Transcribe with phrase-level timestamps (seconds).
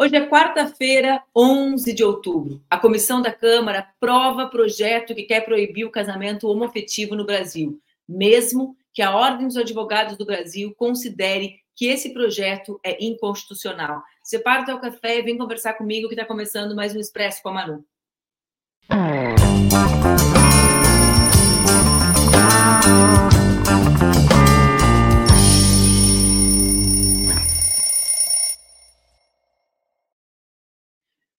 [0.00, 2.62] Hoje é quarta-feira, 11 de outubro.
[2.70, 8.76] A comissão da Câmara aprova projeto que quer proibir o casamento homoafetivo no Brasil, mesmo
[8.94, 14.00] que a Ordem dos Advogados do Brasil considere que esse projeto é inconstitucional.
[14.22, 17.48] Separa o teu café e vem conversar comigo que está começando mais um Expresso com
[17.48, 17.84] a Manu.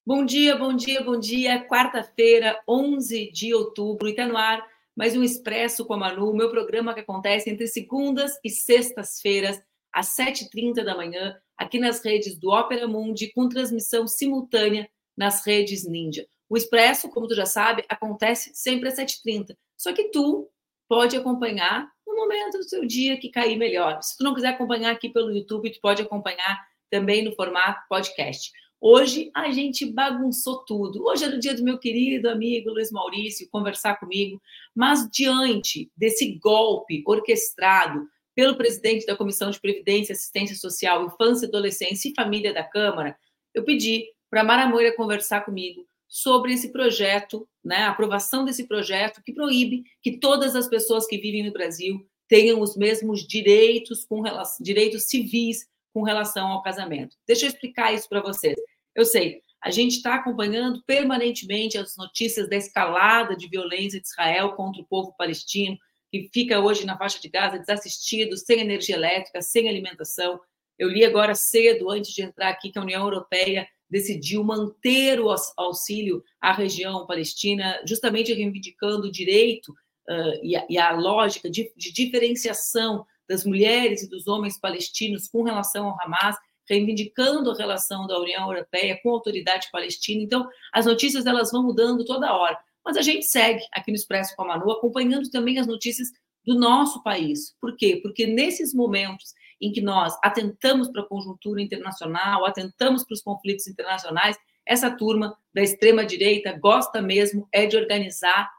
[0.10, 1.64] Bom dia, bom dia, bom dia.
[1.68, 6.50] Quarta-feira, 11 de outubro, e está no ar mais um Expresso com a Manu, meu
[6.50, 9.62] programa que acontece entre segundas e sextas-feiras,
[9.94, 15.88] às 7h30 da manhã, aqui nas redes do Ópera Mundi, com transmissão simultânea nas redes
[15.88, 16.26] Ninja.
[16.50, 20.50] O Expresso, como tu já sabe, acontece sempre às 7h30, só que tu
[20.88, 24.02] pode acompanhar no momento do seu dia que cair melhor.
[24.02, 28.52] Se tu não quiser acompanhar aqui pelo YouTube, tu pode acompanhar também no formato podcast.
[28.82, 31.04] Hoje a gente bagunçou tudo.
[31.06, 34.42] Hoje é o dia do meu querido amigo Luiz Maurício conversar comigo,
[34.74, 42.08] mas diante desse golpe orquestrado pelo presidente da Comissão de Previdência, Assistência Social, Infância, Adolescência
[42.08, 43.18] e Família da Câmara,
[43.54, 49.22] eu pedi para Mara Moira conversar comigo sobre esse projeto, né, a aprovação desse projeto
[49.22, 54.22] que proíbe que todas as pessoas que vivem no Brasil tenham os mesmos direitos com
[54.22, 57.16] relação, direitos civis com relação ao casamento.
[57.28, 58.56] Deixa eu explicar isso para vocês.
[58.96, 64.54] Eu sei, a gente está acompanhando permanentemente as notícias da escalada de violência de Israel
[64.54, 65.78] contra o povo palestino,
[66.12, 70.40] que fica hoje na faixa de Gaza desassistido, sem energia elétrica, sem alimentação.
[70.78, 75.34] Eu li agora cedo, antes de entrar aqui, que a União Europeia decidiu manter o
[75.58, 79.70] auxílio à região palestina, justamente reivindicando o direito
[80.08, 85.28] uh, e, a, e, a, lógica de, de diferenciação das mulheres e dos homens palestinos
[85.28, 86.36] com relação ao Hamas,
[86.68, 90.22] reivindicando a relação da União Europeia com a autoridade palestina.
[90.22, 92.58] Então, as notícias elas vão mudando toda hora.
[92.84, 96.10] Mas a gente segue aqui no Expresso com a Manu, acompanhando também as notícias
[96.46, 97.56] do nosso país.
[97.62, 98.00] Por quê?
[98.02, 103.68] Porque nesses momentos em que nós atentamos para a conjuntura internacional, atentamos para os conflitos
[103.68, 108.50] internacionais, essa turma da extrema-direita gosta mesmo é de organizar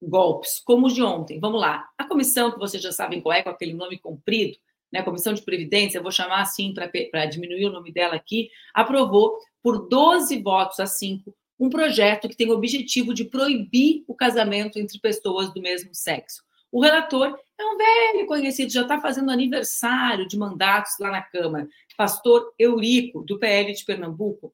[0.00, 1.40] golpes, como os de ontem.
[1.40, 1.88] Vamos lá.
[1.96, 4.56] A comissão, que vocês já sabem qual é, com aquele nome comprido,
[4.92, 9.88] né, Comissão de Previdência, vou chamar assim para diminuir o nome dela aqui, aprovou por
[9.88, 14.98] 12 votos a 5 um projeto que tem o objetivo de proibir o casamento entre
[15.00, 16.42] pessoas do mesmo sexo.
[16.70, 21.66] O relator é um velho conhecido, já está fazendo aniversário de mandatos lá na Câmara.
[21.96, 24.52] Pastor Eurico, do PL de Pernambuco,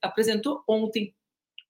[0.00, 1.12] apresentou ontem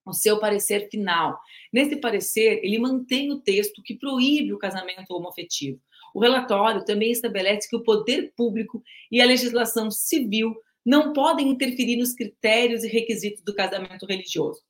[0.06, 1.38] o seu parecer final.
[1.72, 5.80] Nesse parecer, ele mantém o texto que proíbe o casamento homoafetivo.
[6.14, 11.96] O relatório também estabelece que o poder público e a legislação civil não podem interferir
[11.96, 14.62] nos critérios e requisitos do casamento religioso.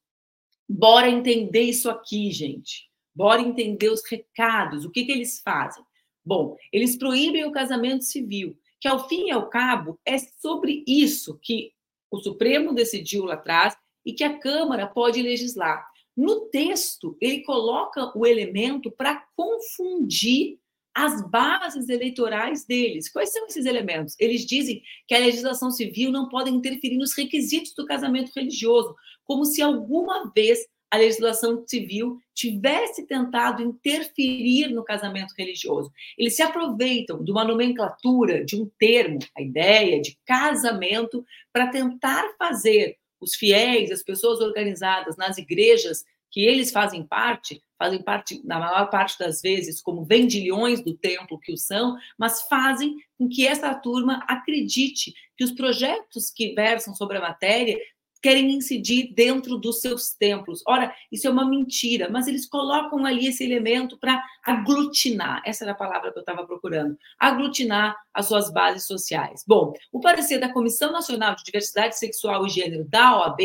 [0.68, 2.88] Bora entender isso aqui, gente.
[3.14, 5.84] Bora entender os recados, o que, que eles fazem.
[6.24, 11.38] Bom, eles proíbem o casamento civil, que ao fim e ao cabo é sobre isso
[11.40, 11.72] que
[12.10, 15.84] o Supremo decidiu lá atrás e que a Câmara pode legislar.
[16.16, 20.58] No texto, ele coloca o elemento para confundir
[20.94, 23.10] as bases eleitorais deles.
[23.10, 24.14] Quais são esses elementos?
[24.18, 29.44] Eles dizem que a legislação civil não pode interferir nos requisitos do casamento religioso, como
[29.44, 35.92] se alguma vez a legislação civil tivesse tentado interferir no casamento religioso.
[36.16, 42.24] Eles se aproveitam de uma nomenclatura, de um termo, a ideia de casamento, para tentar
[42.38, 42.96] fazer
[43.26, 48.90] os fiéis, as pessoas organizadas nas igrejas que eles fazem parte, fazem parte, na maior
[48.90, 53.74] parte das vezes, como vendilhões do templo que o são, mas fazem com que essa
[53.74, 57.78] turma acredite que os projetos que versam sobre a matéria
[58.26, 60.60] querem incidir dentro dos seus templos.
[60.66, 65.70] Ora, isso é uma mentira, mas eles colocam ali esse elemento para aglutinar, essa era
[65.70, 69.44] a palavra que eu estava procurando, aglutinar as suas bases sociais.
[69.46, 73.38] Bom, o parecer da Comissão Nacional de Diversidade Sexual e Gênero da OAB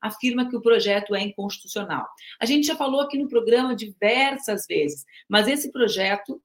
[0.00, 2.06] afirma que o projeto é inconstitucional.
[2.40, 6.40] A gente já falou aqui no programa diversas vezes, mas esse projeto,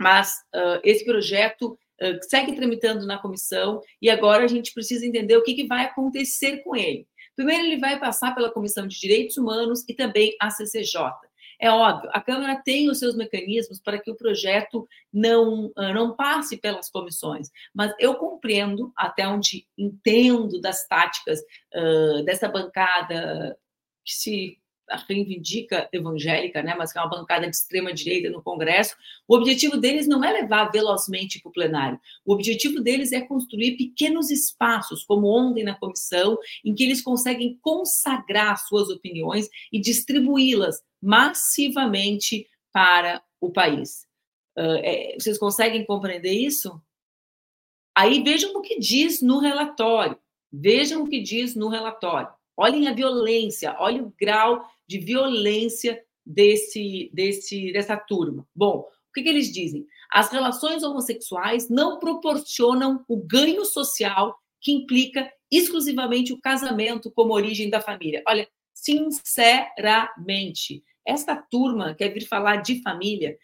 [0.00, 5.36] mas uh, esse projeto uh, segue tramitando na comissão e agora a gente precisa entender
[5.36, 7.04] o que, que vai acontecer com ele.
[7.36, 11.12] Primeiro, ele vai passar pela Comissão de Direitos Humanos e também a CCJ.
[11.58, 16.14] É óbvio, a Câmara tem os seus mecanismos para que o projeto não, ah, não
[16.14, 21.40] passe pelas comissões, mas eu compreendo, até onde entendo das táticas
[21.74, 23.56] uh, dessa bancada
[24.04, 24.58] que se
[25.08, 28.96] reivindica evangélica, né, mas que é uma bancada de extrema direita no Congresso,
[29.26, 32.00] o objetivo deles não é levar velozmente para o plenário.
[32.24, 37.58] O objetivo deles é construir pequenos espaços, como ontem na comissão, em que eles conseguem
[37.60, 44.06] consagrar suas opiniões e distribuí-las massivamente para o país.
[44.56, 46.80] Uh, é, vocês conseguem compreender isso?
[47.94, 50.18] Aí vejam o que diz no relatório.
[50.52, 52.35] Vejam o que diz no relatório.
[52.56, 58.46] Olhem a violência, olhem o grau de violência desse, desse, dessa turma.
[58.54, 59.86] Bom, o que, que eles dizem?
[60.10, 67.70] As relações homossexuais não proporcionam o ganho social que implica exclusivamente o casamento como origem
[67.70, 68.22] da família.
[68.26, 73.38] Olha, sinceramente, esta turma quer vir falar de família.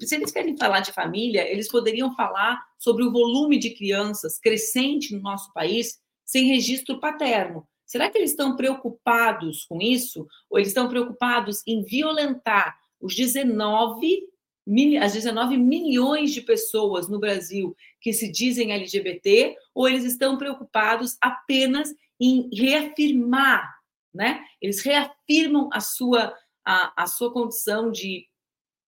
[0.00, 5.14] Se eles querem falar de família, eles poderiam falar sobre o volume de crianças crescente
[5.14, 7.66] no nosso país sem registro paterno.
[7.86, 10.26] Será que eles estão preocupados com isso?
[10.48, 14.28] Ou eles estão preocupados em violentar os 19
[15.00, 21.18] as 19 milhões de pessoas no Brasil que se dizem LGBT, ou eles estão preocupados
[21.20, 23.78] apenas em reafirmar,
[24.12, 24.42] né?
[24.60, 26.34] Eles reafirmam a sua,
[26.64, 28.26] a, a sua condição de,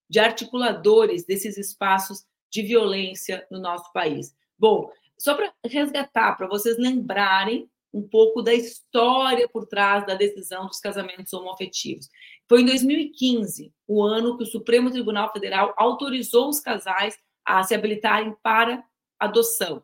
[0.08, 4.34] de articuladores desses espaços de violência no nosso país.
[4.58, 10.66] Bom, só para resgatar, para vocês lembrarem um pouco da história por trás da decisão
[10.66, 12.10] dos casamentos homoafetivos.
[12.46, 17.74] Foi em 2015, o ano que o Supremo Tribunal Federal autorizou os casais a se
[17.74, 18.84] habilitarem para
[19.18, 19.82] adoção.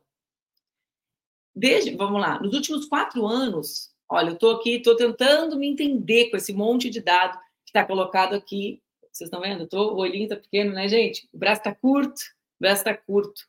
[1.55, 6.31] Desde, vamos lá, nos últimos quatro anos, olha, eu estou aqui, estou tentando me entender
[6.31, 8.82] com esse monte de dado que está colocado aqui.
[9.11, 9.67] Vocês estão vendo?
[9.67, 11.29] Tô, o olhinho está pequeno, né, gente?
[11.32, 13.41] O braço está curto, o braço está curto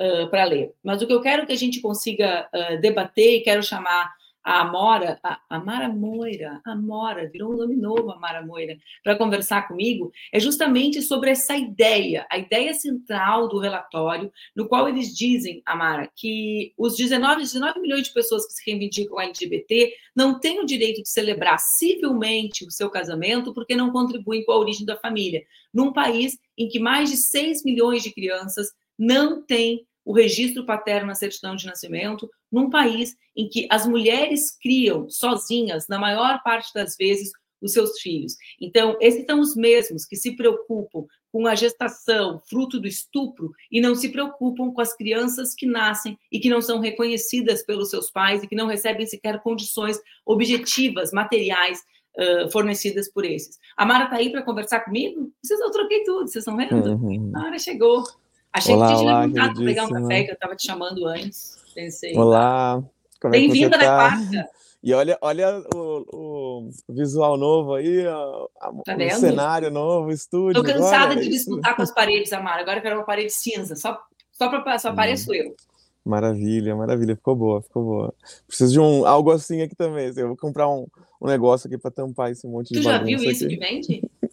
[0.00, 0.72] uh, para ler.
[0.82, 4.10] Mas o que eu quero que a gente consiga uh, debater, e quero chamar
[4.46, 10.12] a Amora, a Amara Moira, Amora, virou um nome novo, Amara Moira, para conversar comigo,
[10.32, 16.08] é justamente sobre essa ideia, a ideia central do relatório, no qual eles dizem, Amara,
[16.14, 21.02] que os 19, 19 milhões de pessoas que se reivindicam LGBT não têm o direito
[21.02, 25.42] de celebrar civilmente o seu casamento porque não contribuem com a origem da família,
[25.74, 31.08] num país em que mais de 6 milhões de crianças não têm o registro paterno
[31.08, 36.72] na certidão de nascimento, num país em que as mulheres criam sozinhas, na maior parte
[36.72, 38.36] das vezes, os seus filhos.
[38.60, 43.80] Então, esses são os mesmos que se preocupam com a gestação, fruto do estupro, e
[43.80, 48.10] não se preocupam com as crianças que nascem e que não são reconhecidas pelos seus
[48.10, 51.82] pais e que não recebem sequer condições objetivas, materiais,
[52.16, 53.58] uh, fornecidas por esses.
[53.76, 55.32] A Mara está aí para conversar comigo?
[55.42, 56.74] Vocês, eu troquei tudo, vocês estão vendo?
[56.74, 57.32] Uhum.
[57.34, 58.04] A Mara chegou.
[58.52, 61.58] Achei olá, que tinha levantado para pegar um café, que eu estava te chamando antes.
[61.74, 62.16] Pensei.
[62.16, 62.82] Olá.
[63.24, 64.48] É Bem-vinda na quarta.
[64.82, 68.46] E olha, olha o, o visual novo aí, ó,
[68.84, 70.60] tá o cenário novo, o estúdio.
[70.60, 72.62] Estou cansada agora, de disputar com as paredes, Amara.
[72.62, 73.98] Agora eu quero uma parede cinza, só,
[74.30, 75.34] só, pra, só apareço hum.
[75.34, 75.56] eu.
[76.04, 77.16] Maravilha, maravilha.
[77.16, 78.14] Ficou boa, ficou boa.
[78.46, 80.12] Preciso de um, algo assim aqui também.
[80.16, 80.86] Eu vou comprar um,
[81.20, 83.28] um negócio aqui para tampar esse monte tu de Tu já viu aqui.
[83.28, 84.02] isso que vende?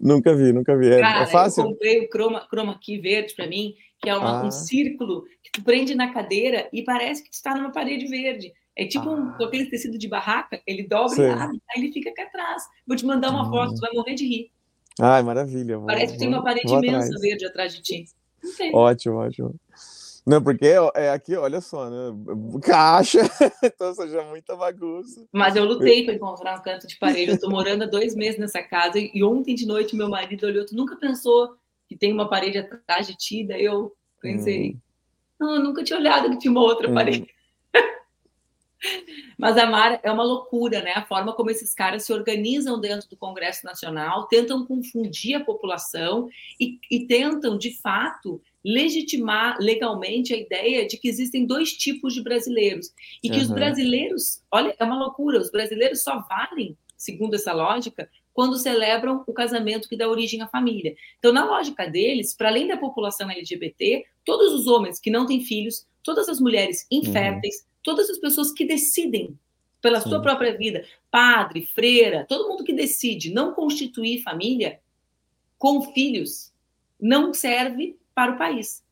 [0.00, 0.88] nunca vi, nunca vi.
[0.88, 1.62] É, é Cara, é fácil?
[1.62, 4.44] eu comprei o chroma, chroma key verde para mim, que é uma, ah.
[4.44, 8.52] um círculo que tu prende na cadeira e parece que tu está numa parede verde.
[8.76, 9.12] É tipo ah.
[9.12, 12.62] um, aquele tecido de barraca, ele dobra e abre, aí ele fica aqui atrás.
[12.86, 14.50] Vou te mandar uma foto, tu vai morrer de rir.
[15.00, 15.78] Ai, maravilha.
[15.78, 17.20] Vou, parece que tem uma parede imensa atrás.
[17.20, 18.04] verde atrás de ti.
[18.72, 19.54] Ótimo, ótimo.
[20.26, 22.16] Não, porque é aqui, olha só, né?
[22.62, 23.20] Caixa,
[23.62, 25.26] então seja muita bagunça.
[25.30, 27.32] Mas eu lutei para encontrar um canto de parede.
[27.32, 30.64] Eu tô morando há dois meses nessa casa e ontem de noite meu marido olhou.
[30.64, 31.54] Tu nunca pensou
[31.86, 33.46] que tem uma parede atrás de ti?
[33.46, 34.78] Daí eu pensei, hum.
[35.38, 36.94] não, eu nunca tinha olhado que tinha uma outra hum.
[36.94, 37.26] parede.
[39.36, 40.92] Mas a Mar é uma loucura, né?
[40.94, 46.30] A forma como esses caras se organizam dentro do Congresso Nacional, tentam confundir a população
[46.58, 52.22] e, e tentam, de fato, legitimar legalmente a ideia de que existem dois tipos de
[52.22, 52.92] brasileiros
[53.22, 53.42] e que uhum.
[53.42, 59.22] os brasileiros, olha, é uma loucura, os brasileiros só valem, segundo essa lógica, quando celebram
[59.26, 60.96] o casamento que dá origem à família.
[61.18, 65.40] Então, na lógica deles, para além da população LGBT, todos os homens que não têm
[65.40, 67.66] filhos, todas as mulheres inférteis, uhum.
[67.82, 69.38] todas as pessoas que decidem
[69.80, 70.08] pela Sim.
[70.08, 74.80] sua própria vida, padre, freira, todo mundo que decide não constituir família
[75.58, 76.52] com filhos,
[76.98, 78.82] não serve para o país.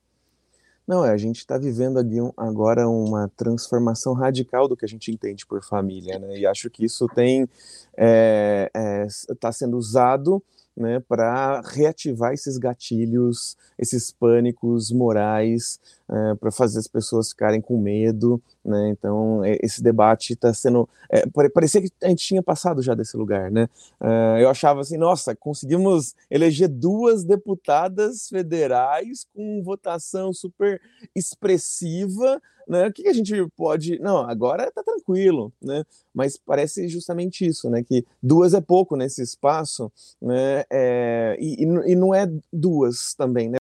[0.87, 1.99] Não, é, a gente está vivendo
[2.37, 6.39] agora uma transformação radical do que a gente entende por família, né?
[6.39, 7.51] E acho que isso tem está
[7.97, 9.07] é, é,
[9.39, 10.43] tá sendo usado
[10.77, 15.79] né, para reativar esses gatilhos, esses pânicos morais
[16.13, 18.91] é, para fazer as pessoas ficarem com medo, né?
[18.91, 23.17] Então é, esse debate está sendo, é, parecia que a gente tinha passado já desse
[23.17, 23.69] lugar, né?
[24.01, 30.81] É, eu achava assim, nossa, conseguimos eleger duas deputadas federais com votação super
[31.17, 32.89] expressiva, né?
[32.89, 33.99] O que, que a gente pode?
[33.99, 35.83] Não, agora está tranquilo, né?
[36.13, 37.83] Mas parece justamente isso, né?
[37.83, 39.91] Que duas é pouco nesse espaço,
[40.21, 40.65] né?
[40.71, 43.57] É, e, e não é duas também, né?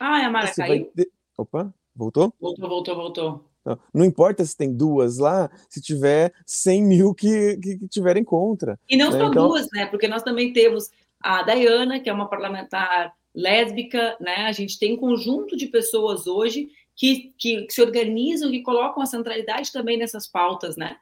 [0.00, 0.90] Ah, é a Mara caiu.
[0.94, 1.08] Ter...
[1.36, 2.32] Opa, voltou?
[2.40, 3.44] Voltou, voltou, voltou.
[3.60, 8.24] Então, não importa se tem duas lá, se tiver 100 mil que, que, que tiverem
[8.24, 8.78] contra.
[8.88, 9.18] E não né?
[9.18, 9.48] só então...
[9.48, 9.86] duas, né?
[9.86, 10.90] Porque nós também temos
[11.20, 14.46] a Dayana, que é uma parlamentar lésbica, né?
[14.46, 19.02] A gente tem um conjunto de pessoas hoje que, que, que se organizam e colocam
[19.02, 20.96] a centralidade também nessas pautas, né?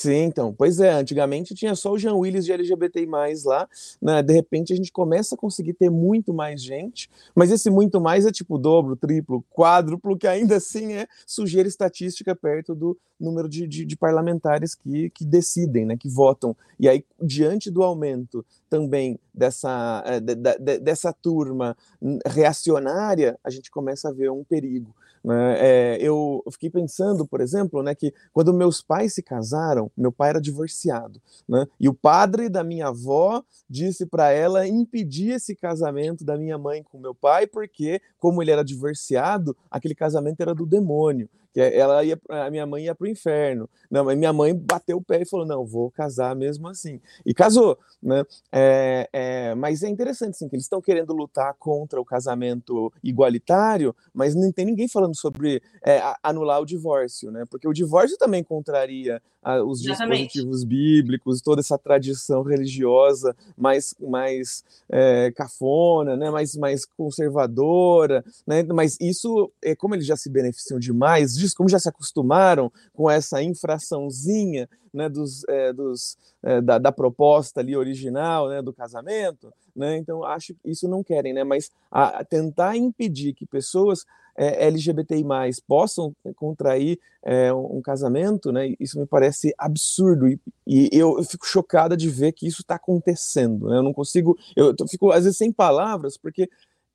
[0.00, 3.06] Sim, então, pois é, antigamente tinha só o Jean Willis de LGBTI+,
[3.44, 3.68] lá,
[4.00, 8.00] né, de repente a gente começa a conseguir ter muito mais gente, mas esse muito
[8.00, 13.46] mais é tipo dobro, triplo, quádruplo, que ainda assim é sujeira estatística perto do número
[13.46, 18.42] de, de, de parlamentares que, que decidem, né, que votam, e aí diante do aumento
[18.70, 21.76] também dessa, eh, de, de, dessa turma
[22.24, 25.56] reacionária, a gente começa a ver um perigo, né?
[25.58, 30.30] É, eu fiquei pensando, por exemplo, né, que quando meus pais se casaram, meu pai
[30.30, 36.24] era divorciado, né, e o padre da minha avó disse para ela impedir esse casamento
[36.24, 40.66] da minha mãe com meu pai, porque, como ele era divorciado, aquele casamento era do
[40.66, 43.68] demônio que ela ia, a minha mãe ia para o inferno.
[43.90, 47.00] Não, mas minha mãe bateu o pé e falou: não, vou casar mesmo assim.
[47.26, 48.24] E casou, né?
[48.52, 53.94] É, é, mas é interessante, assim, que eles estão querendo lutar contra o casamento igualitário,
[54.14, 57.44] mas não tem ninguém falando sobre é, anular o divórcio, né?
[57.50, 60.26] Porque o divórcio também contraria a, os Exatamente.
[60.26, 66.30] dispositivos bíblicos, toda essa tradição religiosa mais, mais é, cafona, né?
[66.30, 68.62] mais, mais conservadora, né?
[68.62, 73.42] Mas isso, é como eles já se beneficiam demais como já se acostumaram com essa
[73.42, 79.96] infraçãozinha né, dos, é, dos, é, da, da, proposta ali original né, do casamento, né,
[79.96, 84.04] então acho que isso não querem, né, mas a, a tentar impedir que pessoas
[84.36, 85.24] é, LGBTI+,
[85.66, 91.46] possam contrair é, um casamento, né, isso me parece absurdo e, e eu, eu, fico
[91.46, 95.24] chocada de ver que isso está acontecendo, né, eu não consigo, eu, eu fico às
[95.24, 96.48] vezes sem palavras, porque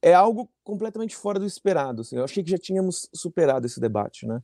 [0.06, 2.02] é algo completamente fora do esperado.
[2.02, 2.18] Assim.
[2.18, 4.40] Eu achei que já tínhamos superado esse debate, né?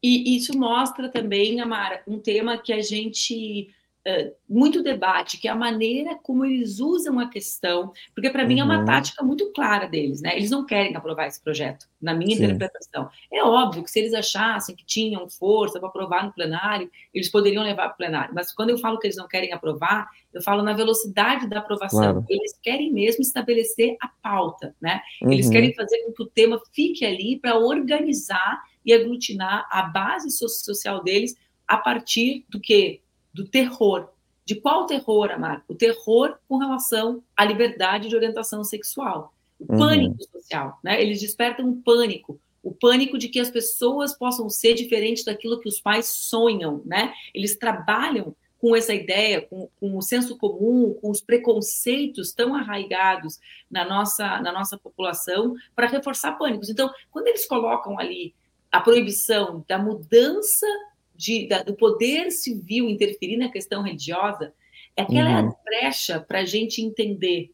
[0.00, 3.74] E isso mostra também, Amara, um tema que a gente
[4.06, 8.48] uh, muito debate, que é a maneira como eles usam a questão, porque para uhum.
[8.48, 8.84] mim é uma uhum.
[8.84, 10.36] tática muito clara deles, né?
[10.36, 12.44] Eles não querem aprovar esse projeto, na minha Sim.
[12.44, 13.08] interpretação.
[13.32, 17.62] É óbvio que se eles achassem que tinham força para aprovar no plenário, eles poderiam
[17.62, 18.34] levar para o plenário.
[18.34, 22.00] Mas quando eu falo que eles não querem aprovar, eu falo na velocidade da aprovação.
[22.00, 22.26] Claro.
[22.28, 25.00] Eles querem mesmo estabelecer a pauta, né?
[25.22, 25.32] Uhum.
[25.32, 30.30] Eles querem fazer com que o tema fique ali para organizar e aglutinar a base
[30.30, 31.34] social deles
[31.66, 33.00] a partir do que?
[33.34, 34.08] Do terror.
[34.46, 35.64] De qual terror, Amar?
[35.68, 39.34] O terror com relação à liberdade de orientação sexual.
[39.58, 39.78] O uhum.
[39.78, 41.02] pânico social, né?
[41.02, 45.68] Eles despertam um pânico, o pânico de que as pessoas possam ser diferentes daquilo que
[45.68, 47.12] os pais sonham, né?
[47.34, 53.38] Eles trabalham com essa ideia, com, com, o senso comum, com os preconceitos tão arraigados
[53.70, 56.70] na nossa, na nossa população, para reforçar pânicos.
[56.70, 58.34] Então, quando eles colocam ali
[58.72, 60.66] a proibição da mudança
[61.14, 64.52] de, da, do poder civil interferir na questão religiosa,
[64.96, 65.52] é aquela uhum.
[65.64, 67.52] brecha para a gente entender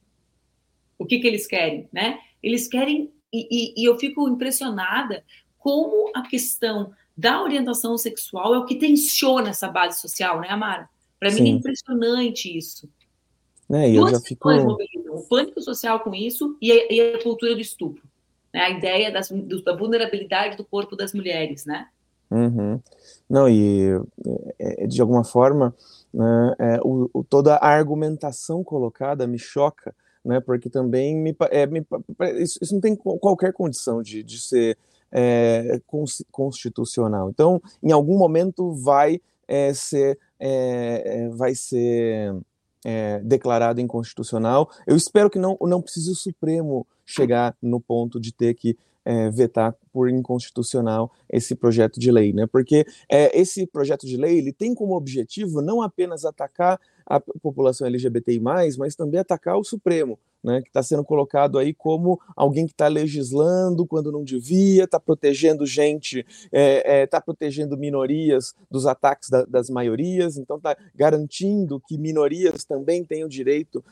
[0.99, 2.19] o que, que eles querem, né?
[2.43, 5.25] Eles querem, e, e, e eu fico impressionada
[5.59, 10.89] como a questão da orientação sexual é o que tensiona essa base social, né, Amara?
[11.19, 12.89] Para mim é impressionante isso.
[13.71, 14.51] É, eu já fico...
[14.51, 18.11] O pânico social com isso e a, e a cultura do estupro
[18.53, 18.61] né?
[18.61, 19.31] a ideia das,
[19.65, 21.89] da vulnerabilidade do corpo das mulheres, né?
[22.31, 22.81] Uhum.
[23.29, 23.89] Não, e
[24.59, 25.75] é, é, de alguma forma,
[26.15, 29.95] né, é, o, o, toda a argumentação colocada me choca,
[30.25, 31.85] né, porque também me, é, me
[32.37, 34.79] isso, isso, não tem qualquer condição de, de ser
[35.11, 35.81] é,
[36.31, 37.31] constitucional.
[37.31, 40.17] Então, em algum momento vai é, ser,
[41.33, 42.33] vai ser
[43.25, 44.71] declarado inconstitucional.
[44.87, 49.31] Eu espero que não, não precise o Supremo chegar no ponto de ter que é,
[49.31, 52.47] vetar por inconstitucional esse projeto de lei, né?
[52.47, 56.79] Porque é, esse projeto de lei ele tem como objetivo não apenas atacar
[57.11, 58.41] a população LGBTI+,
[58.79, 62.87] mas também atacar o Supremo, né, que está sendo colocado aí como alguém que está
[62.87, 69.29] legislando quando não devia, está protegendo gente, está é, é, tá protegendo minorias dos ataques
[69.29, 73.85] da, das maiorias, então está garantindo que minorias também tenham direito,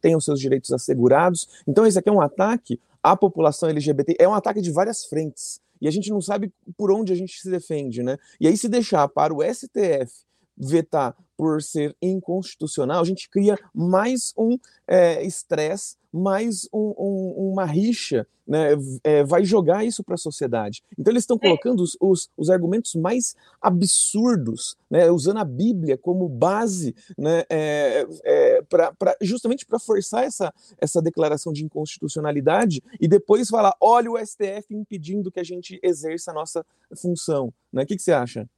[0.00, 1.46] tenham seus direitos assegurados.
[1.68, 4.16] Então, esse aqui é um ataque a população LGBT.
[4.18, 5.60] É um ataque de várias frentes.
[5.80, 8.16] E a gente não sabe por onde a gente se defende, né?
[8.40, 10.10] E aí, se deixar para o STF
[10.56, 14.56] vetar por ser inconstitucional, a gente cria mais um
[14.86, 18.68] é, estresse, é, mais um, um, uma rixa, né?
[19.02, 20.82] É, vai jogar isso para a sociedade.
[20.96, 21.40] Então eles estão é.
[21.40, 25.10] colocando os, os, os, argumentos mais absurdos, né?
[25.10, 27.42] usando a Bíblia como base, né?
[27.50, 33.74] É, é, pra, pra justamente para forçar essa, essa declaração de inconstitucionalidade e depois falar,
[33.80, 36.64] olha o STF impedindo que a gente exerça a nossa
[36.96, 37.52] função.
[37.72, 37.82] Né?
[37.82, 38.48] O que, que você acha?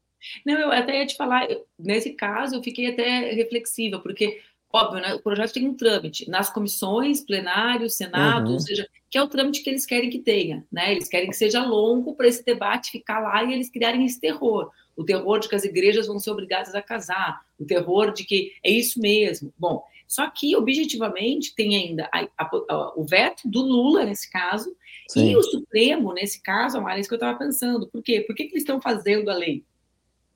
[0.44, 1.46] Não, eu até ia te falar,
[1.78, 4.40] nesse caso eu fiquei até reflexiva, porque,
[4.72, 8.54] óbvio, né, o projeto tem um trâmite nas comissões, plenário, Senado, uhum.
[8.54, 10.92] ou seja, que é o trâmite que eles querem que tenha, né?
[10.92, 14.70] Eles querem que seja longo para esse debate ficar lá e eles criarem esse terror.
[14.96, 18.52] O terror de que as igrejas vão ser obrigadas a casar, o terror de que
[18.62, 19.52] é isso mesmo.
[19.58, 24.74] Bom, só que, objetivamente, tem ainda a, a, a, o veto do Lula, nesse caso,
[25.08, 25.30] Sim.
[25.30, 27.88] e o Supremo, nesse caso, é isso que eu estava pensando.
[27.88, 28.20] Por quê?
[28.20, 29.64] Por que, que eles estão fazendo a lei?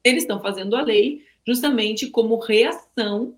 [0.02, 3.35] Eles estão fazendo a lei justamente como reação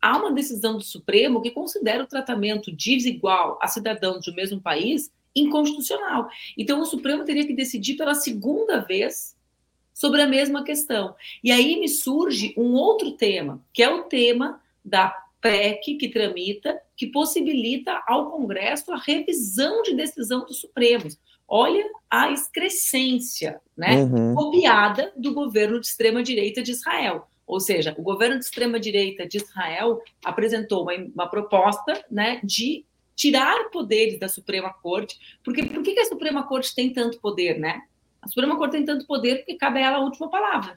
[0.00, 5.10] a uma decisão do Supremo que considera o tratamento desigual a cidadãos do mesmo país
[5.34, 6.28] inconstitucional.
[6.56, 9.36] Então, o Supremo teria que decidir pela segunda vez
[9.92, 11.14] sobre a mesma questão.
[11.42, 15.08] E aí me surge um outro tema, que é o tema da
[15.40, 21.08] PEC que tramita, que possibilita ao Congresso a revisão de decisão do Supremo.
[21.48, 23.96] Olha a excrescência, né?
[23.96, 24.34] Uhum.
[24.34, 27.28] Copiada do governo de extrema-direita de Israel.
[27.46, 32.84] Ou seja, o governo de extrema-direita de Israel apresentou uma, uma, proposta né, de
[33.14, 35.18] tirar poderes da Suprema Corte.
[35.44, 37.82] Porque por que a Suprema Corte tem tanto poder, né?
[38.20, 40.74] A Suprema Corte tem tanto poder porque cabe a ela a última palavra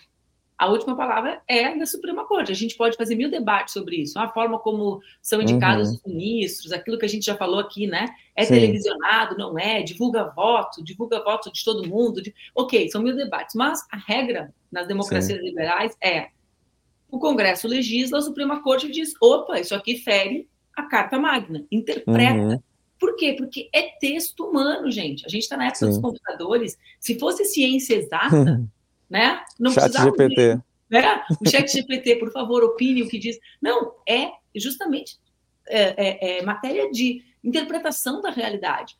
[0.59, 2.51] a última palavra é da Suprema Corte.
[2.51, 4.19] A gente pode fazer mil debates sobre isso.
[4.19, 5.95] A forma como são indicados uhum.
[5.95, 8.07] os ministros, aquilo que a gente já falou aqui, né?
[8.35, 8.55] É Sim.
[8.55, 9.81] televisionado, não é?
[9.81, 12.21] Divulga voto, divulga voto de todo mundo.
[12.21, 12.35] De...
[12.53, 13.55] Ok, são mil debates.
[13.55, 15.45] Mas a regra nas democracias Sim.
[15.45, 16.27] liberais é
[17.09, 22.37] o Congresso legisla, a Suprema Corte diz: opa, isso aqui fere a Carta Magna, interpreta.
[22.37, 22.61] Uhum.
[22.99, 23.33] Por quê?
[23.37, 25.25] Porque é texto humano, gente.
[25.25, 25.87] A gente está na época Sim.
[25.87, 26.77] dos computadores.
[26.99, 28.61] Se fosse ciência exata.
[29.09, 29.43] né?
[29.59, 30.35] Não chat GPT.
[30.35, 31.23] De, né?
[31.41, 33.39] O chat GPT, por favor, opine o que diz.
[33.61, 35.17] Não, é justamente
[35.67, 38.97] é, é, é matéria de interpretação da realidade.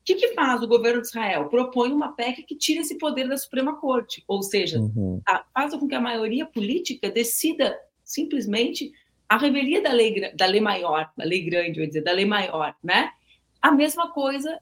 [0.00, 1.48] O que, que, faz o governo de Israel?
[1.48, 5.20] Propõe uma PEC que tira esse poder da Suprema Corte, ou seja, uhum.
[5.28, 8.92] a, faz com que a maioria política decida simplesmente
[9.28, 12.74] a revelia da lei, da lei maior, da lei grande, vou dizer, da lei maior,
[12.82, 13.10] né?
[13.62, 14.58] A mesma coisa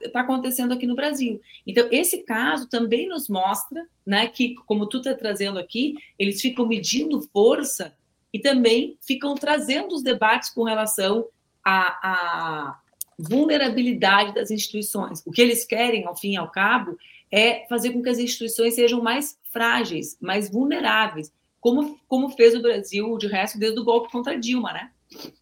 [0.00, 1.40] está acontecendo aqui no Brasil.
[1.66, 6.66] Então, esse caso também nos mostra né, que, como tu está trazendo aqui, eles ficam
[6.66, 7.94] medindo força
[8.32, 11.26] e também ficam trazendo os debates com relação
[11.64, 12.80] à, à
[13.18, 15.22] vulnerabilidade das instituições.
[15.26, 16.96] O que eles querem, ao fim e ao cabo,
[17.30, 22.62] é fazer com que as instituições sejam mais frágeis, mais vulneráveis, como, como fez o
[22.62, 24.90] Brasil, de resto, desde o golpe contra Dilma, né?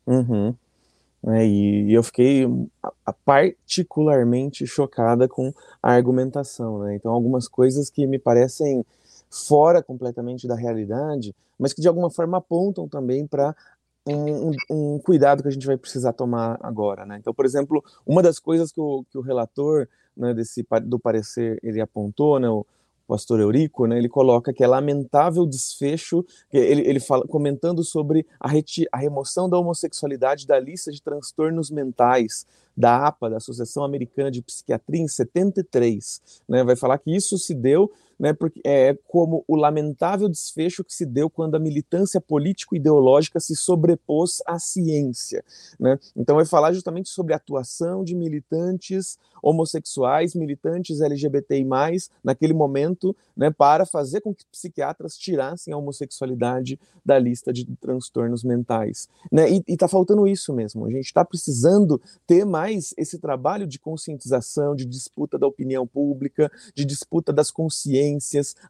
[0.07, 0.55] Uhum.
[1.27, 2.47] É, e, eu fiquei
[3.25, 5.53] particularmente chocada com
[5.83, 6.81] a argumentação.
[6.81, 6.95] Né?
[6.95, 8.85] Então, algumas coisas que me parecem
[9.31, 13.55] fora completamente da realidade, mas que de alguma forma apontam também para
[14.07, 17.05] um, um, um, cuidado que a gente vai precisar tomar agora.
[17.05, 17.19] Né?
[17.21, 21.59] Então, por exemplo, uma das coisas que o, que o relator né, desse, do parecer
[21.63, 22.67] ele apontou, né, o,
[23.11, 28.47] pastor Eurico, né, ele coloca que é lamentável desfecho, ele, ele fala, comentando sobre a,
[28.47, 32.47] reti, a remoção da homossexualidade da lista de transtornos mentais
[32.77, 36.23] da APA, da Associação Americana de Psiquiatria, em 73.
[36.49, 40.95] Né, vai falar que isso se deu né, porque é como o lamentável desfecho que
[40.95, 45.43] se deu quando a militância político-ideológica se sobrepôs à ciência.
[45.79, 45.99] Né?
[46.15, 51.67] Então, vai falar justamente sobre a atuação de militantes homossexuais, militantes LGBTI+,
[52.23, 58.45] naquele momento, né, para fazer com que psiquiatras tirassem a homossexualidade da lista de transtornos
[58.45, 59.09] mentais.
[59.33, 59.51] Né?
[59.51, 60.85] E está faltando isso mesmo.
[60.85, 66.53] A gente está precisando ter mais esse trabalho de conscientização, de disputa da opinião pública,
[66.75, 68.10] de disputa das consciências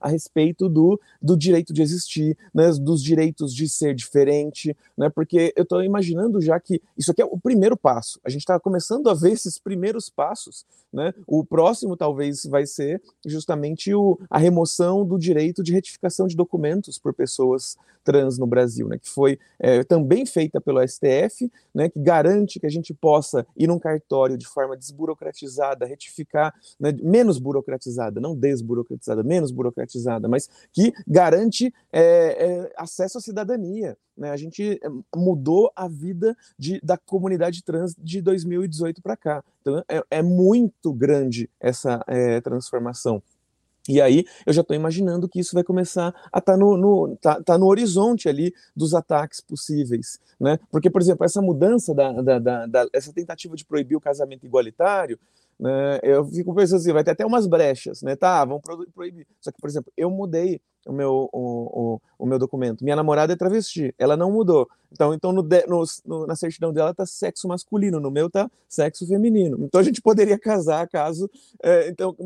[0.00, 5.52] a respeito do, do direito de existir, né, dos direitos de ser diferente, né, porque
[5.56, 9.08] eu estou imaginando já que isso aqui é o primeiro passo, a gente está começando
[9.08, 15.04] a ver esses primeiros passos, né, o próximo talvez vai ser justamente o, a remoção
[15.04, 19.84] do direito de retificação de documentos por pessoas trans no Brasil, né, que foi é,
[19.84, 24.46] também feita pelo STF, né, que garante que a gente possa ir num cartório de
[24.46, 32.72] forma desburocratizada, retificar, né, menos burocratizada, não desburocratizada, menos burocratizada, mas que garante é, é,
[32.76, 33.96] acesso à cidadania.
[34.16, 34.30] Né?
[34.30, 39.44] A gente é, mudou a vida de, da comunidade trans de 2018 para cá.
[39.60, 43.22] Então, é, é, muito grande essa é, transformação.
[43.88, 47.16] E aí eu já estou imaginando que isso vai começar a estar tá no, no,
[47.16, 50.18] tá, tá no horizonte ali dos ataques possíveis.
[50.38, 50.58] Né?
[50.70, 54.44] Porque, por exemplo, essa mudança, da, da, da, da essa tentativa de proibir o casamento
[54.44, 55.18] igualitário,
[55.60, 58.16] né, eu fico pensando assim, vai ter até umas brechas, né?
[58.16, 58.62] Tá, vamos
[58.94, 59.26] proibir.
[59.42, 61.38] Só que, por exemplo, eu mudei o meu, o,
[61.94, 62.82] o, o meu documento.
[62.82, 64.66] Minha namorada é travesti, ela não mudou.
[64.90, 69.06] Então, então no, no, no, na certidão dela tá sexo masculino, no meu tá sexo
[69.06, 69.58] feminino.
[69.62, 71.30] Então a gente poderia casar caso.
[71.62, 72.16] É, então,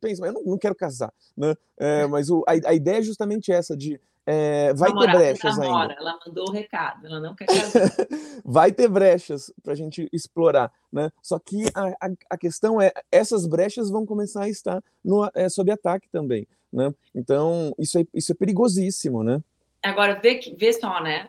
[0.00, 1.56] pensa, eu não, não, quero casar, né?
[1.76, 5.92] É, mas o, a, a ideia é justamente essa de é, vai ter brechas namora,
[5.92, 5.94] ainda.
[6.00, 7.90] Ela mandou o recado, ela não quer casar.
[8.44, 11.10] vai ter brechas para a gente explorar, né?
[11.22, 15.48] Só que a, a, a, questão é, essas brechas vão começar a estar no, é,
[15.50, 16.94] sob ataque também, né?
[17.14, 19.42] Então, isso é, isso é perigosíssimo, né?
[19.82, 21.28] Agora, vê, vê só, né?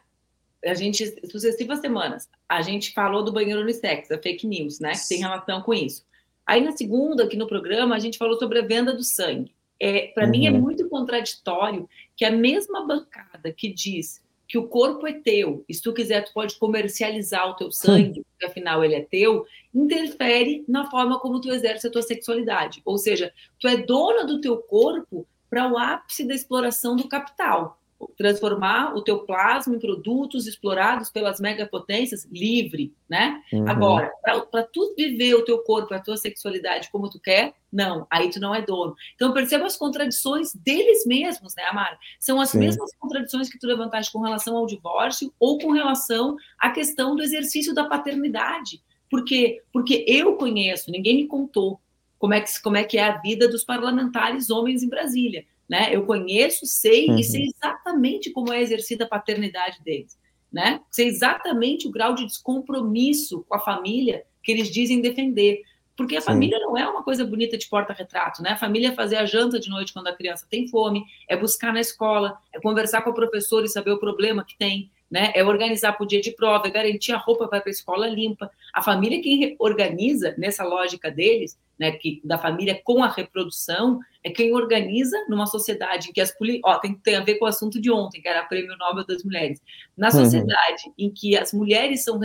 [0.66, 4.94] A gente, sucessivas semanas, a gente falou do banheiro unissex, da fake news, né?
[4.94, 6.06] Que tem relação com isso.
[6.46, 9.54] Aí, na segunda, aqui no programa, a gente falou sobre a venda do sangue.
[9.80, 10.32] É, Para uhum.
[10.32, 10.62] mim é uhum.
[10.62, 15.82] muito contraditório que a mesma bancada que diz que o corpo é teu, e se
[15.82, 20.90] tu quiser, tu pode comercializar o teu sangue, porque afinal ele é teu, interfere na
[20.90, 22.82] forma como tu exerce a tua sexualidade.
[22.86, 27.80] Ou seja, tu é dona do teu corpo para o ápice da exploração do capital
[28.18, 33.42] transformar o teu plasma em produtos explorados pelas megapotências livre, né?
[33.52, 33.68] Uhum.
[33.68, 34.12] Agora,
[34.52, 38.40] para tu viver o teu corpo, a tua sexualidade como tu quer, não, aí tu
[38.40, 38.96] não é dono.
[39.16, 41.98] Então perceba as contradições deles mesmos, né, Amara?
[42.20, 42.60] São as Sim.
[42.60, 47.24] mesmas contradições que tu levantaste com relação ao divórcio ou com relação à questão do
[47.24, 48.82] exercício da paternidade.
[49.10, 49.62] Por quê?
[49.72, 51.80] Porque eu conheço, ninguém me contou
[52.18, 55.90] como é que, como é, que é a vida dos parlamentares homens em Brasília né?
[55.96, 57.18] Eu conheço, sei uhum.
[57.18, 60.18] e sei exatamente como é exercida a paternidade deles,
[60.52, 60.82] né?
[60.92, 65.62] Sei exatamente o grau de descompromisso com a família que eles dizem defender.
[65.98, 66.28] Porque a Sim.
[66.28, 68.52] família não é uma coisa bonita de porta-retrato, né?
[68.52, 71.74] A família é fazer a janta de noite quando a criança tem fome, é buscar
[71.74, 75.32] na escola, é conversar com o professor e saber o problema que tem, né?
[75.34, 78.52] É organizar para o dia de prova, é garantir a roupa para a escola limpa.
[78.74, 84.30] A família quem organiza nessa lógica deles né, que, da família com a reprodução, é
[84.30, 86.34] quem organiza numa sociedade em que as
[86.64, 89.06] ó, tem, tem a ver com o assunto de ontem, que era o Prêmio Nobel
[89.06, 89.62] das Mulheres.
[89.96, 90.24] Na uhum.
[90.24, 90.94] sociedade uhum.
[90.98, 92.20] em que as mulheres são,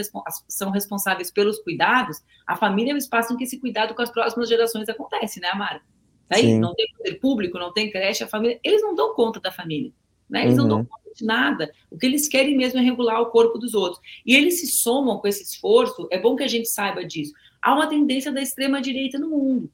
[0.48, 4.10] são responsáveis pelos cuidados, a família é o espaço em que esse cuidado com as
[4.10, 5.82] próximas gerações acontece, né, Amara?
[6.28, 9.50] Tá não tem poder público, não tem creche, a família, eles não dão conta da
[9.50, 9.90] família.
[10.28, 10.44] Né?
[10.44, 10.60] Eles uhum.
[10.60, 10.84] não dão uhum.
[10.84, 11.72] conta de nada.
[11.90, 14.00] O que eles querem mesmo é regular o corpo dos outros.
[14.24, 17.74] E eles se somam com esse esforço, é bom que a gente saiba disso há
[17.74, 19.70] uma tendência da extrema-direita no mundo.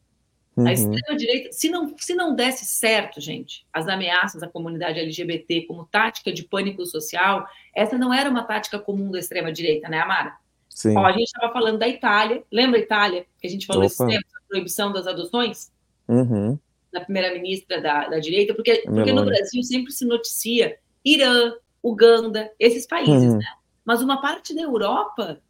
[0.57, 0.67] Uhum.
[0.67, 5.85] A extrema-direita, se não, se não desse certo, gente, as ameaças à comunidade LGBT como
[5.85, 10.37] tática de pânico social, essa não era uma tática comum da extrema-direita, né, Amara?
[10.71, 10.97] Sim.
[10.97, 13.99] Ó, a gente estava falando da Itália, lembra a Itália, que a gente falou esse
[13.99, 15.71] tempo, a proibição das adoções?
[16.09, 16.59] Uhum.
[16.91, 22.87] Da primeira-ministra da, da direita, porque, porque no Brasil sempre se noticia Irã, Uganda, esses
[22.87, 23.39] países, uhum.
[23.39, 23.45] né?
[23.85, 25.41] Mas uma parte da Europa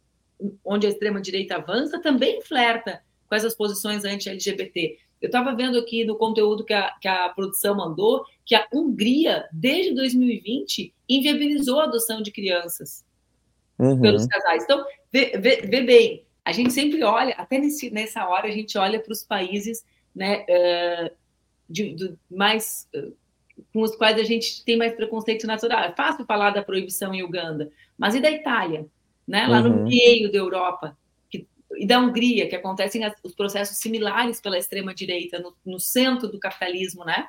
[0.63, 4.97] onde a extrema-direita avança, também flerta com essas posições anti-LGBT.
[5.21, 9.45] Eu estava vendo aqui no conteúdo que a, que a produção mandou que a Hungria,
[9.51, 13.03] desde 2020, inviabilizou a adoção de crianças
[13.79, 13.99] uhum.
[13.99, 14.63] pelos casais.
[14.63, 18.77] Então, vê, vê, vê, bem, a gente sempre olha, até nesse, nessa hora, a gente
[18.77, 19.83] olha para os países
[20.15, 21.15] né, uh,
[21.69, 22.87] de, de, mais.
[22.95, 23.15] Uh,
[23.73, 25.83] com os quais a gente tem mais preconceito natural.
[25.83, 28.85] É fácil falar da proibição em Uganda, mas e da Itália?
[29.27, 29.45] Né?
[29.47, 29.69] lá uhum.
[29.69, 30.97] no meio da Europa,
[31.29, 36.39] que, e da Hungria, que acontecem os processos similares pela extrema-direita, no, no, centro do
[36.39, 37.27] capitalismo, né?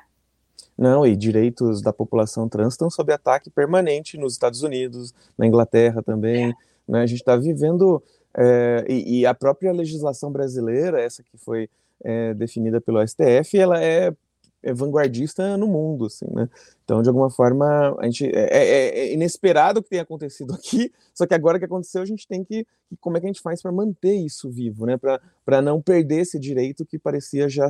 [0.77, 6.01] Não, e direitos da população trans estão sob ataque permanente nos Estados Unidos, na Inglaterra
[6.01, 6.51] também.
[6.51, 6.53] É.
[6.87, 7.01] Né?
[7.01, 8.01] A gente está vivendo.
[8.37, 11.67] É, e, e, a própria legislação brasileira, essa que foi
[12.01, 14.13] é, definida pelo STF, ela é
[14.61, 16.49] é vanguardista no mundo, assim, né?
[16.83, 20.91] Então, de alguma forma, a gente é, é, é, inesperado o que tem acontecido aqui,
[21.13, 22.65] só que agora que aconteceu, a gente tem que
[22.99, 24.97] como é que a gente faz para manter isso vivo, né?
[25.45, 27.69] Para não perder esse direito que parecia já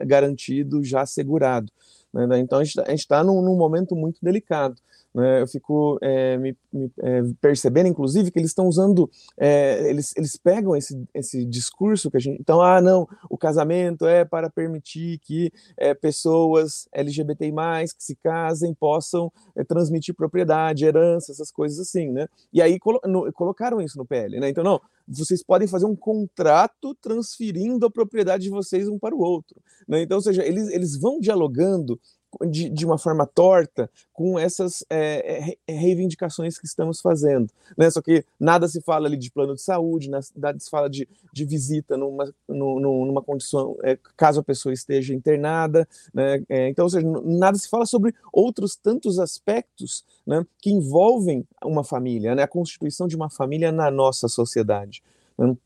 [0.00, 1.72] garantido, já assegurado.
[2.12, 2.38] Né?
[2.38, 4.76] Então, a gente está tá num, num momento muito delicado.
[5.14, 5.42] Né?
[5.42, 10.36] Eu fico é, me, me é, percebendo, inclusive, que eles estão usando, é, eles, eles
[10.36, 12.40] pegam esse, esse discurso que a gente.
[12.40, 17.50] Então, ah, não, o casamento é para permitir que é, pessoas LGBTI,
[17.96, 22.28] que se casem, possam é, transmitir propriedade, herança, essas coisas assim, né?
[22.52, 24.48] E aí colo no, colocaram isso no PL, né?
[24.48, 29.20] Então, não, vocês podem fazer um contrato transferindo a propriedade de vocês um para o
[29.20, 29.60] outro.
[29.88, 30.02] Né?
[30.02, 32.00] Então, ou seja, eles, eles vão dialogando
[32.48, 37.50] de, de uma forma torta com essas é, reivindicações que estamos fazendo.
[37.76, 37.90] Né?
[37.90, 41.44] Só que nada se fala ali de plano de saúde, nada se fala de, de
[41.44, 45.88] visita numa, numa condição, é, caso a pessoa esteja internada.
[46.12, 46.42] Né?
[46.48, 51.82] É, então, ou seja, nada se fala sobre outros tantos aspectos né, que envolvem uma
[51.82, 52.42] família, né?
[52.42, 55.02] a constituição de uma família na nossa sociedade.
[55.36, 55.56] Né?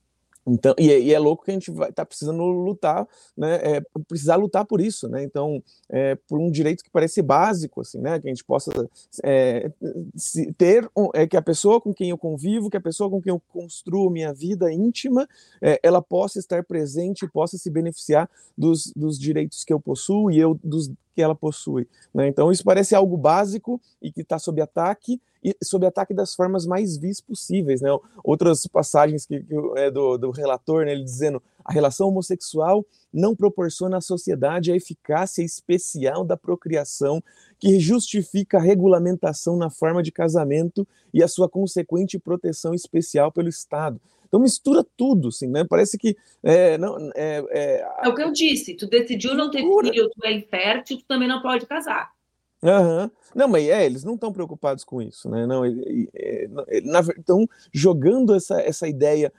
[0.46, 3.54] Então, e, é, e, é louco que a gente vai tá precisando lutar, né?
[3.56, 5.22] É, precisar lutar por isso, né?
[5.22, 8.20] Então, é, por um direito que parece básico, assim, né?
[8.20, 8.70] Que a gente possa
[9.22, 9.70] é,
[10.58, 13.40] ter, é, que a pessoa com quem eu convivo, que a pessoa com quem eu
[13.48, 15.26] construo minha vida íntima,
[15.62, 20.38] é, ela possa estar presente, possa se beneficiar dos, dos direitos que eu possuo e
[20.38, 21.86] eu dos que ela possui.
[22.12, 22.28] Né?
[22.28, 26.64] Então, isso parece algo básico e que está sob ataque, e sob ataque das formas
[26.64, 27.82] mais vis possíveis.
[27.82, 27.90] Né?
[28.24, 33.36] Outras passagens que, que é do, do relator, né, ele dizendo a relação homossexual não
[33.36, 37.22] proporciona à sociedade a eficácia especial da procriação
[37.58, 43.48] que justifica a regulamentação na forma de casamento e a sua consequente proteção especial pelo
[43.48, 44.00] Estado.
[44.26, 45.64] Então mistura tudo, assim, né?
[45.64, 48.74] Parece que é, não, é, é, é o que eu disse.
[48.74, 52.10] Tu decidiu não ter filho, tu é infértil, tu também não pode casar.
[52.64, 53.10] Uhum.
[53.34, 55.46] Não, mas é, eles não estão preocupados com isso, né?
[55.46, 59.30] Não, estão jogando essa, essa ideia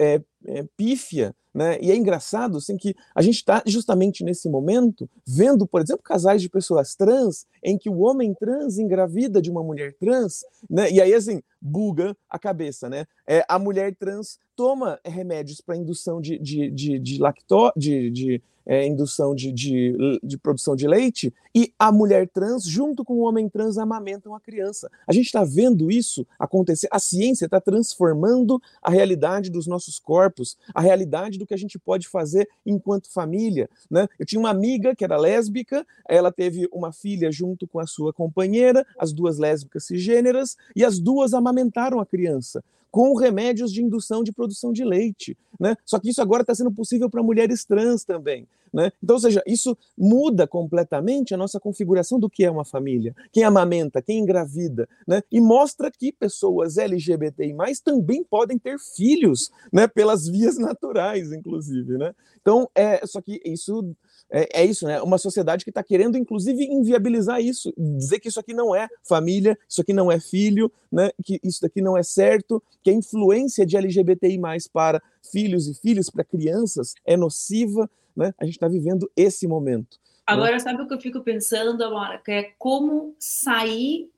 [0.00, 1.78] é, é, pífia, né?
[1.80, 6.40] E é engraçado assim, que a gente está justamente nesse momento vendo, por exemplo, casais
[6.40, 10.90] de pessoas trans em que o homem trans engravida de uma mulher trans, né?
[10.90, 13.06] E aí assim buga a cabeça, né?
[13.26, 18.42] É, a mulher trans toma remédios para indução de, de, de, de lactose, de, de
[18.70, 23.22] é, indução de, de, de, produção de leite, e a mulher trans, junto com o
[23.22, 24.88] homem trans, amamentam a criança.
[25.08, 26.86] A gente está vendo isso acontecer.
[26.92, 30.29] A ciência está transformando a realidade dos nossos corpos,
[30.74, 33.68] a realidade do que a gente pode fazer enquanto família.
[33.90, 34.06] Né?
[34.18, 38.12] Eu tinha uma amiga que era lésbica, ela teve uma filha junto com a sua
[38.12, 44.22] companheira, as duas lésbicas cisgêneras, e as duas amamentaram a criança com remédios de indução
[44.22, 45.36] de produção de leite.
[45.58, 45.76] Né?
[45.84, 48.46] Só que isso agora está sendo possível para mulheres trans também.
[48.72, 48.92] Né?
[49.02, 53.42] Então, ou seja, isso muda completamente a nossa configuração do que é uma família, quem
[53.42, 55.22] amamenta, quem engravida, né?
[55.30, 57.52] e mostra que pessoas LGBTI
[57.84, 59.88] também podem ter filhos né?
[59.88, 61.98] pelas vias naturais, inclusive.
[61.98, 62.14] Né?
[62.40, 63.94] Então, é, só que isso
[64.30, 65.02] é, é isso, né?
[65.02, 69.58] Uma sociedade que está querendo, inclusive, inviabilizar isso, dizer que isso aqui não é família,
[69.68, 71.10] isso aqui não é filho, né?
[71.24, 74.40] Que isso daqui não é certo, que a influência de LGBTI
[74.72, 78.32] para filhos e filhas, para crianças, é nociva, né?
[78.38, 79.98] A gente está vivendo esse momento.
[79.98, 80.24] Né?
[80.26, 80.58] Agora, né?
[80.60, 82.18] sabe o que eu fico pensando, Amora?
[82.24, 84.08] Que é como sair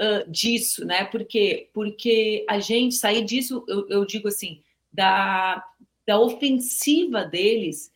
[0.00, 1.04] uh, disso, né?
[1.06, 4.60] Porque, porque a gente sair disso, eu, eu digo assim,
[4.92, 5.64] da,
[6.06, 7.93] da ofensiva deles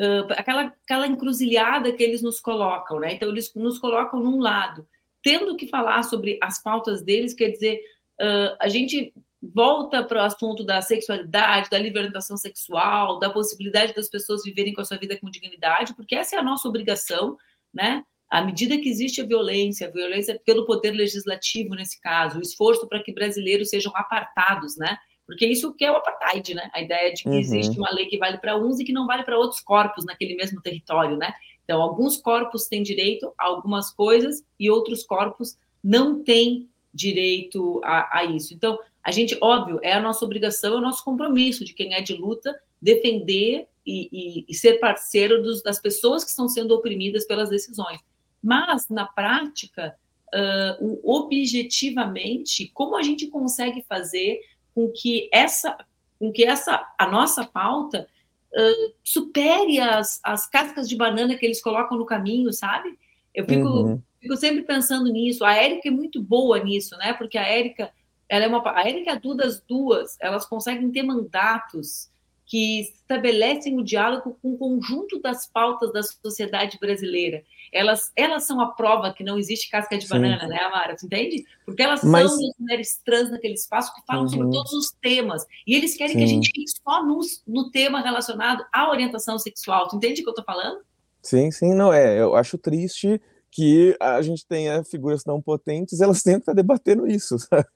[0.00, 3.12] uh, aquela, aquela encruzilhada que eles nos colocam, né?
[3.12, 4.88] Então, eles nos colocam num lado,
[5.22, 7.80] tendo que falar sobre as pautas deles, quer dizer,
[8.20, 14.08] uh, a gente volta para o assunto da sexualidade, da libertação sexual, da possibilidade das
[14.08, 17.36] pessoas viverem com a sua vida com dignidade, porque essa é a nossa obrigação,
[17.72, 18.04] né?
[18.30, 22.86] À medida que existe a violência, a violência pelo poder legislativo nesse caso, o esforço
[22.88, 24.96] para que brasileiros sejam apartados, né?
[25.30, 26.68] Porque isso que é o apartheid, né?
[26.74, 27.38] A ideia de que uhum.
[27.38, 30.34] existe uma lei que vale para uns e que não vale para outros corpos naquele
[30.34, 31.32] mesmo território, né?
[31.64, 38.18] Então, alguns corpos têm direito a algumas coisas e outros corpos não têm direito a,
[38.18, 38.52] a isso.
[38.52, 42.00] Então, a gente, óbvio, é a nossa obrigação, é o nosso compromisso de quem é
[42.00, 47.24] de luta defender e, e, e ser parceiro dos, das pessoas que estão sendo oprimidas
[47.24, 48.00] pelas decisões.
[48.42, 49.94] Mas, na prática,
[50.34, 54.40] uh, objetivamente, como a gente consegue fazer
[54.74, 55.76] com que essa,
[56.18, 58.06] com que essa a nossa pauta
[58.52, 62.98] uh, supere as, as cascas de banana que eles colocam no caminho, sabe?
[63.34, 64.02] Eu fico, uhum.
[64.20, 65.44] fico sempre pensando nisso.
[65.44, 67.12] A Érica é muito boa nisso, né?
[67.12, 67.90] Porque a Érica,
[68.28, 72.09] ela é uma a Érica e a Duda, as duas, elas conseguem ter mandatos
[72.50, 77.44] que estabelecem o diálogo com o conjunto das pautas da sociedade brasileira.
[77.72, 80.14] Elas, elas são a prova que não existe casca de Sim.
[80.14, 80.98] banana, né, Amara?
[80.98, 81.44] Você entende?
[81.64, 82.28] Porque elas Mas...
[82.28, 84.28] são as mulheres trans naquele espaço que falam uhum.
[84.28, 85.46] sobre todos os temas.
[85.64, 86.18] E eles querem Sim.
[86.18, 89.86] que a gente fique só no, no tema relacionado à orientação sexual.
[89.86, 90.80] Tu entende o que eu estou falando?
[91.22, 92.20] Sim, sim, não é.
[92.20, 97.06] Eu acho triste que a gente tenha figuras tão potentes, elas têm que estar debatendo
[97.06, 97.66] isso, sabe?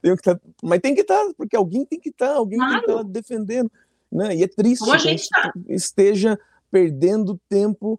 [0.00, 2.74] Tem que estar, mas tem que estar, porque alguém tem que estar, alguém claro.
[2.74, 3.70] tem que estar defendendo.
[4.14, 4.36] Né?
[4.36, 5.52] E é triste que a gente tá.
[5.68, 6.38] esteja
[6.70, 7.98] perdendo tempo,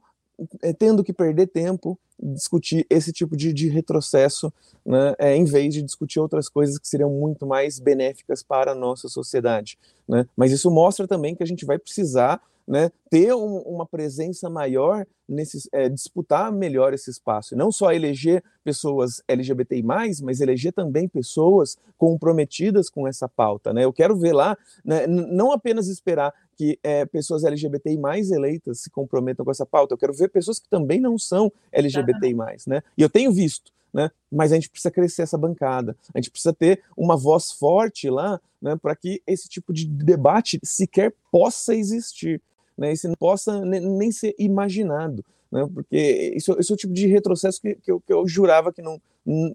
[0.62, 4.51] é, tendo que perder tempo discutir esse tipo de, de retrocesso,
[4.86, 8.75] né, é, em vez de discutir outras coisas que seriam muito mais benéficas para a
[8.75, 9.78] nossa sociedade.
[10.08, 10.25] Né?
[10.38, 15.06] Mas isso mostra também que a gente vai precisar né, ter um, uma presença maior
[15.28, 21.78] nesses, é, disputar melhor esse espaço, não só eleger pessoas LGBTI+, mas eleger também pessoas
[21.97, 23.86] comprometidas com essa pauta, né?
[23.86, 28.89] Eu quero ver lá, né, não apenas esperar que é, pessoas LGBTI mais eleitas se
[28.89, 32.36] comprometam com essa pauta, eu quero ver pessoas que também não são LGBTI+,
[32.67, 32.82] né?
[32.97, 34.10] E eu tenho visto, né?
[34.32, 38.39] Mas a gente precisa crescer essa bancada, a gente precisa ter uma voz forte lá,
[38.62, 38.75] né?
[38.75, 42.41] Para que esse tipo de debate sequer possa existir,
[42.77, 42.95] né?
[42.95, 45.67] Se não possa nem ser imaginado, né?
[45.73, 48.81] Porque isso, esse é o tipo de retrocesso que, que, eu, que eu jurava que
[48.81, 49.01] não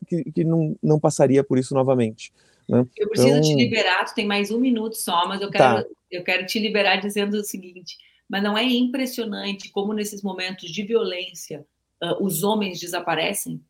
[0.07, 2.33] que, que não, não passaria por isso novamente.
[2.69, 2.87] Né?
[2.97, 3.43] Eu preciso então...
[3.43, 5.89] te liberar, tu tem mais um minuto só, mas eu quero, tá.
[6.11, 7.97] eu quero te liberar dizendo o seguinte:
[8.29, 11.65] mas não é impressionante como nesses momentos de violência
[12.03, 13.61] uh, os homens desaparecem?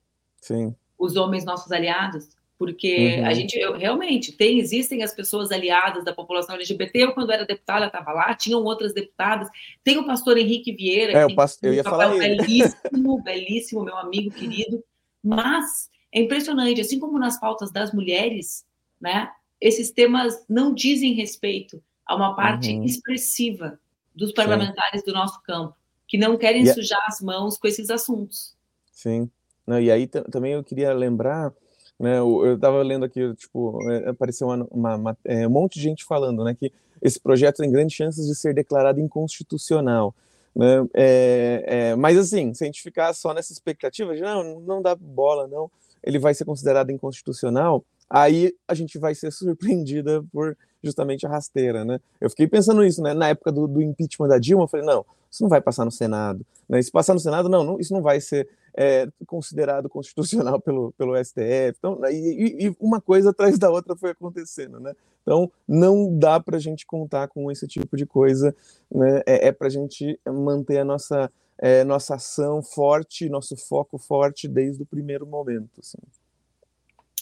[0.40, 0.74] Sim.
[0.98, 2.28] Os homens nossos aliados?
[2.60, 3.26] Porque uhum.
[3.26, 7.04] a gente eu, realmente tem, existem as pessoas aliadas da população LGBT.
[7.04, 9.48] Eu, quando era deputada, estava lá, tinham outras deputadas.
[9.82, 13.96] Tem o pastor Henrique Vieira, é, que o pastor, eu ia falar belíssimo, belíssimo, meu
[13.96, 14.84] amigo querido.
[15.24, 18.62] Mas é impressionante, assim como nas pautas das mulheres,
[19.00, 22.84] né, esses temas não dizem respeito a uma parte uhum.
[22.84, 23.80] expressiva
[24.14, 25.06] dos parlamentares Sim.
[25.06, 25.74] do nosso campo,
[26.06, 28.54] que não querem e sujar as mãos com esses assuntos.
[28.92, 29.30] Sim.
[29.66, 31.54] Não, e aí também eu queria lembrar,
[32.00, 35.82] né, eu estava lendo aqui, tipo, é, apareceu uma, uma, uma, é, um monte de
[35.82, 40.14] gente falando, né, que esse projeto tem grandes chances de ser declarado inconstitucional.
[40.56, 40.86] Né?
[40.94, 44.94] É, é, mas assim, se a gente ficar só nessa expectativa de não, não dá
[44.94, 45.70] bola, não,
[46.02, 51.84] ele vai ser considerado inconstitucional, aí a gente vai ser surpreendida por justamente a rasteira,
[51.84, 52.00] né?
[52.18, 53.12] Eu fiquei pensando nisso, né?
[53.12, 55.90] Na época do, do impeachment da Dilma, eu falei, não, isso não vai passar no
[55.90, 56.44] Senado.
[56.66, 56.80] Né?
[56.80, 61.16] Se passar no Senado, não, não isso não vai ser é, considerado constitucional pelo, pelo
[61.22, 61.76] STF.
[61.78, 64.94] Então, e, e, uma coisa atrás da outra foi acontecendo, né?
[65.22, 68.54] Então, não dá para a gente contar com esse tipo de coisa,
[68.90, 69.22] né?
[69.26, 74.48] É, é para a gente manter a nossa, é, nossa ação forte, nosso foco forte
[74.48, 75.70] desde o primeiro momento.
[75.78, 75.98] Assim.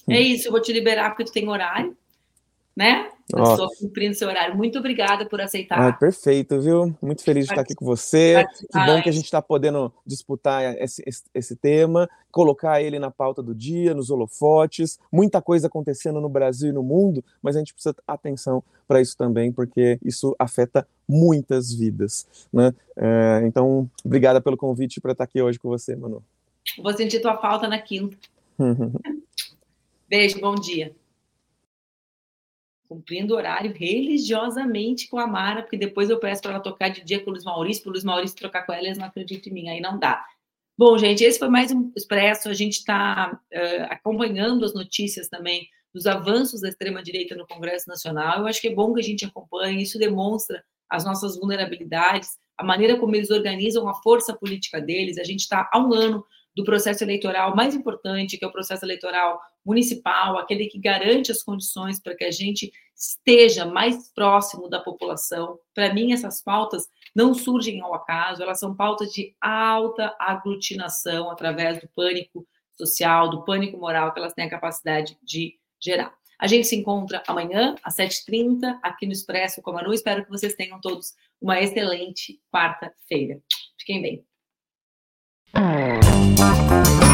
[0.08, 1.96] É isso, eu vou te liberar porque tu tem horário
[2.78, 3.10] né?
[3.26, 4.56] Estou cumprindo seu horário.
[4.56, 5.80] Muito obrigada por aceitar.
[5.80, 6.96] Ah, perfeito, viu?
[7.02, 8.46] Muito feliz de estar aqui com você.
[8.56, 13.10] Que bom que a gente está podendo disputar esse, esse, esse, tema, colocar ele na
[13.10, 14.96] pauta do dia, nos holofotes.
[15.12, 19.00] Muita coisa acontecendo no Brasil e no mundo, mas a gente precisa ter atenção para
[19.00, 22.28] isso também, porque isso afeta muitas vidas.
[22.52, 22.72] Né?
[22.96, 26.22] É, então, obrigada pelo convite para estar aqui hoje com você, Manu.
[26.80, 28.16] Vou sentir tua falta na quinta.
[30.08, 30.94] Beijo, bom dia
[32.88, 37.22] cumprindo horário religiosamente com a Mara, porque depois eu peço para ela tocar de dia
[37.22, 39.54] com o Luiz Maurício, para o Luiz Maurício trocar com ela, eles não acreditam em
[39.54, 40.24] mim, aí não dá.
[40.76, 45.68] Bom, gente, esse foi mais um Expresso, a gente está uh, acompanhando as notícias também
[45.92, 49.24] dos avanços da extrema-direita no Congresso Nacional, eu acho que é bom que a gente
[49.24, 55.18] acompanhe, isso demonstra as nossas vulnerabilidades, a maneira como eles organizam a força política deles,
[55.18, 56.24] a gente está há um ano
[56.58, 61.40] do processo eleitoral mais importante, que é o processo eleitoral municipal, aquele que garante as
[61.40, 65.56] condições para que a gente esteja mais próximo da população.
[65.72, 71.80] Para mim, essas pautas não surgem ao acaso, elas são pautas de alta aglutinação através
[71.80, 72.44] do pânico
[72.76, 76.12] social, do pânico moral que elas têm a capacidade de gerar.
[76.40, 79.94] A gente se encontra amanhã, às 7h30, aqui no Expresso com a Manu.
[79.94, 83.40] Espero que vocês tenham todos uma excelente quarta-feira.
[83.78, 84.24] Fiquem bem.
[86.38, 87.07] Música